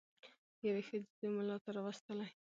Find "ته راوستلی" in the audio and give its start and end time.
1.63-2.29